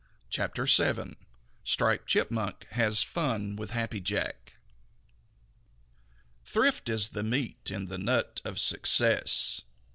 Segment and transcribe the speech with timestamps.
[0.31, 1.15] CHAPTER VII
[1.63, 4.53] STRIPED CHIPMUNK HAS FUN WITH HAPPY JACK
[6.43, 9.61] Thrift is the meat in the nut of success.